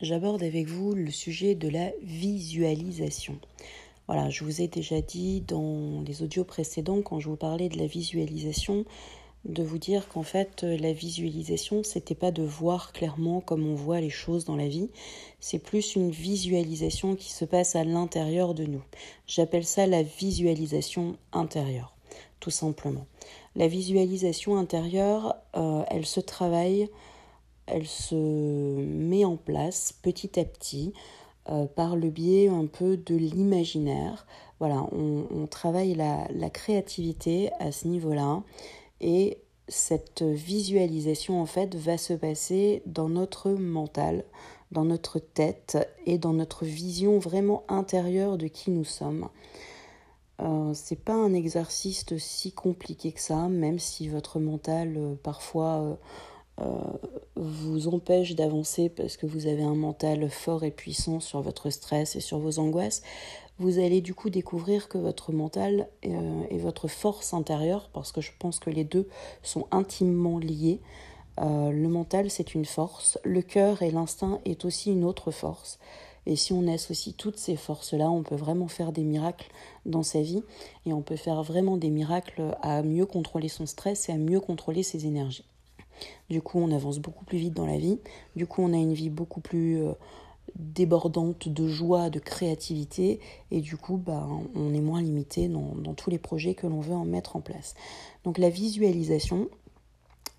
[0.00, 3.38] J'aborde avec vous le sujet de la visualisation.
[4.06, 7.76] Voilà, je vous ai déjà dit dans les audios précédents, quand je vous parlais de
[7.76, 8.86] la visualisation,
[9.44, 14.00] de vous dire qu'en fait, la visualisation, c'était pas de voir clairement comme on voit
[14.00, 14.90] les choses dans la vie,
[15.40, 18.82] c'est plus une visualisation qui se passe à l'intérieur de nous.
[19.26, 21.94] J'appelle ça la visualisation intérieure,
[22.38, 23.06] tout simplement.
[23.56, 26.88] La visualisation intérieure, euh, elle se travaille,
[27.66, 30.92] elle se met en place petit à petit
[31.48, 34.26] euh, par le biais un peu de l'imaginaire.
[34.58, 38.42] Voilà, on, travaille la, créativité à ce niveau-là
[39.00, 44.24] et cette visualisation en fait va se passer dans notre mental,
[44.72, 49.28] dans notre tête et dans notre vision vraiment intérieure de qui nous sommes.
[50.40, 55.80] Euh, c'est pas un exercice si compliqué que ça, même si votre mental euh, parfois
[55.82, 55.94] euh,
[57.36, 62.16] vous empêche d'avancer parce que vous avez un mental fort et puissant sur votre stress
[62.16, 63.02] et sur vos angoisses,
[63.60, 68.22] vous allez du coup découvrir que votre mental euh, et votre force intérieure, parce que
[68.22, 69.06] je pense que les deux
[69.42, 70.80] sont intimement liés,
[71.38, 75.78] euh, le mental c'est une force, le cœur et l'instinct est aussi une autre force.
[76.24, 79.50] Et si on associe toutes ces forces-là, on peut vraiment faire des miracles
[79.84, 80.42] dans sa vie
[80.86, 84.40] et on peut faire vraiment des miracles à mieux contrôler son stress et à mieux
[84.40, 85.44] contrôler ses énergies.
[86.28, 87.98] Du coup, on avance beaucoup plus vite dans la vie.
[88.36, 89.92] Du coup, on a une vie beaucoup plus euh,
[90.56, 93.20] débordante de joie, de créativité.
[93.50, 96.94] Et du coup, bah, on est moins limité dans, tous les projets que l'on veut
[96.94, 97.74] en mettre en place.
[98.24, 99.48] Donc la visualisation,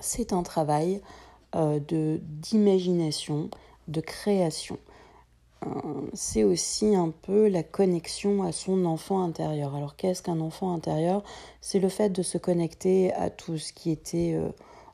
[0.00, 1.00] c'est un travail
[1.54, 1.80] euh,
[2.20, 3.50] d'imagination,
[3.88, 4.78] de création.
[5.64, 5.68] Euh,
[6.12, 9.74] c'est aussi un peu la connexion à son enfant intérieur.
[9.74, 11.22] Alors qu'est-ce qu'un enfant intérieur?
[11.60, 14.38] C'est le fait de se connecter à tout ce qui était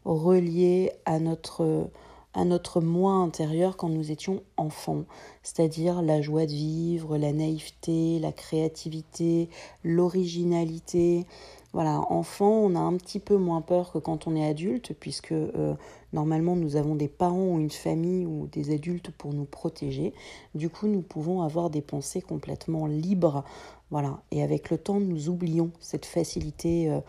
[0.05, 1.89] relié à notre,
[2.35, 5.05] à notre moi intérieur quand nous étions enfants,
[5.43, 9.49] c'est-à-dire la joie de vivre, la naïveté, la créativité,
[9.85, 11.27] l'originalité.
[11.75, 15.33] Voilà, enfant, on a un petit peu moins peur que quand on est adulte, puisque
[15.33, 15.75] euh,
[16.13, 20.13] normalement nous avons des parents ou une famille ou des adultes pour nous protéger.
[20.55, 23.45] Du coup, nous pouvons avoir des pensées complètement libres.
[23.91, 27.01] Voilà, et avec le temps, nous oublions cette facilité euh,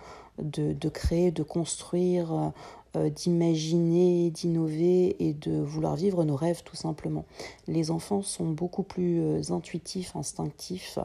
[0.42, 2.50] de, de, créer, de construire, euh,
[2.96, 7.26] d'imaginer, d'innover et de vouloir vivre nos rêves tout simplement.
[7.68, 11.00] Les enfants sont beaucoup plus euh, intuitifs, instinctifs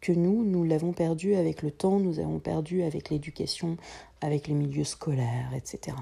[0.00, 0.44] que nous.
[0.44, 3.76] Nous l'avons perdu avec le temps, nous avons perdu avec l'éducation,
[4.20, 5.96] avec les milieux scolaires, etc.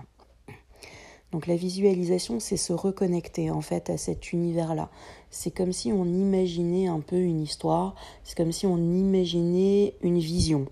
[1.33, 4.91] Donc la visualisation, c'est se reconnecter en fait à cet univers-là.
[5.31, 10.19] C'est comme si on imaginait un peu une histoire, c'est comme si on imaginait une
[10.19, 10.67] vision.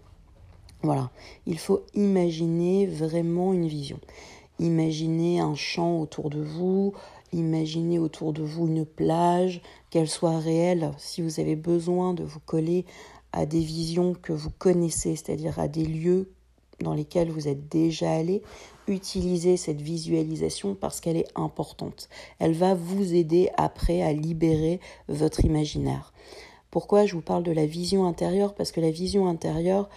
[0.82, 1.10] Voilà,
[1.46, 3.98] il faut imaginer vraiment une vision.
[4.58, 6.92] Imaginez un champ autour de vous,
[7.32, 9.60] imaginez autour de vous une plage,
[9.90, 10.92] qu'elle soit réelle.
[10.98, 12.84] Si vous avez besoin de vous coller
[13.32, 16.30] à des visions que vous connaissez, c'est-à-dire à des lieux
[16.80, 18.42] dans lesquels vous êtes déjà allé,
[18.86, 22.08] utilisez cette visualisation parce qu'elle est importante.
[22.38, 26.12] Elle va vous aider après à libérer votre imaginaire.
[26.70, 28.54] Pourquoi je vous parle de la vision intérieure?
[28.54, 29.88] Parce que la vision intérieure,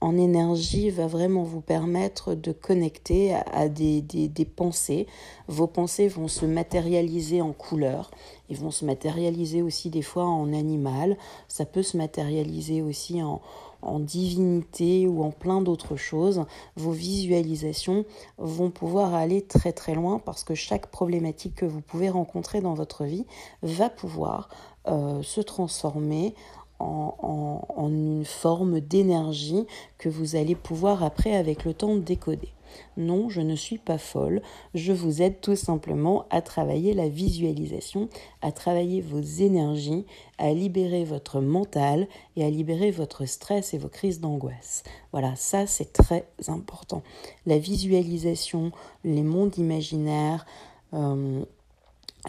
[0.00, 5.06] en énergie va vraiment vous permettre de connecter à, des, des, pensées.
[5.48, 8.10] Vos pensées vont se matérialiser en couleurs,
[8.50, 11.16] ils vont se matérialiser aussi des fois en animal,
[11.48, 13.40] ça peut se matérialiser aussi en,
[13.84, 16.44] en divinité ou en plein d'autres choses.
[16.76, 18.04] Vos visualisations
[18.38, 22.74] vont pouvoir aller très très loin parce que chaque problématique que vous pouvez rencontrer dans
[22.74, 23.26] votre vie
[23.62, 24.48] va pouvoir
[24.88, 26.34] euh, se transformer
[26.78, 29.66] en, une forme d'énergie
[29.98, 32.48] que vous allez pouvoir après avec le temps décoder.
[32.96, 34.42] Non, je ne suis pas folle,
[34.74, 38.08] je vous aide tout simplement à travailler la visualisation,
[38.42, 40.06] à travailler vos énergies,
[40.38, 44.82] à libérer votre mental et à libérer votre stress et vos crises d'angoisse.
[45.12, 47.02] Voilà, ça c'est très important.
[47.46, 48.72] La visualisation,
[49.04, 50.46] les mondes imaginaires,
[50.94, 51.44] euh,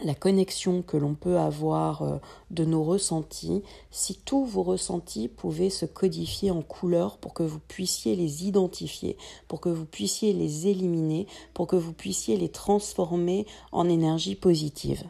[0.04, 2.18] la connexion que l'on peut avoir euh,
[2.52, 7.60] de nos ressentis, si tous vos ressentis pouvaient se codifier en couleurs pour que vous
[7.60, 13.46] puissiez les identifier, pour que vous puissiez les éliminer, pour que vous puissiez les transformer
[13.72, 15.04] en énergie positive.